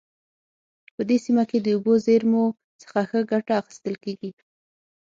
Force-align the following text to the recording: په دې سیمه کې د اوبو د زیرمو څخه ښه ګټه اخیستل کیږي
په 0.95 1.01
دې 1.09 1.17
سیمه 1.25 1.43
کې 1.49 1.57
د 1.61 1.67
اوبو 1.75 1.93
د 1.97 2.01
زیرمو 2.05 2.45
څخه 2.81 2.99
ښه 3.09 3.19
ګټه 3.31 3.53
اخیستل 3.61 3.95
کیږي 4.03 4.31